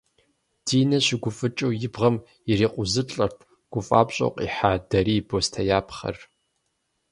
Динэ 0.65 0.97
щыгуфӏыкӏыу 1.05 1.73
и 1.87 1.89
бгъэм 1.93 2.15
ирикъузылӏэрт 2.51 3.37
гуфӏапщӏэу 3.71 4.35
къихьа 4.35 4.71
дарий 4.89 5.21
бостеяпхъэр. 5.27 6.17